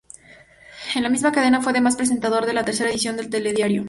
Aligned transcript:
En 0.95 1.03
la 1.03 1.09
misma 1.09 1.31
cadena 1.31 1.61
fue 1.61 1.73
además 1.73 1.95
presentador 1.95 2.47
de 2.47 2.53
la 2.55 2.65
tercera 2.65 2.89
edición 2.89 3.17
del 3.17 3.29
"Telediario". 3.29 3.79